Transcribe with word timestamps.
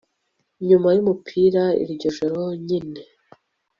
Nyuma 0.67 0.87
yumupira 0.95 1.63
iryo 1.83 2.09
joro 2.17 2.41
nyine 2.65 3.01